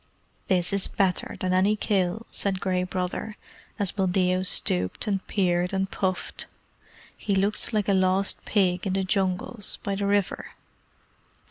[0.47, 3.37] ]"This is better than any kill," said Gray Brother,
[3.77, 6.47] as Buldeo stooped and peered and puffed.
[7.15, 10.53] "He looks like a lost pig in the Jungles by the river.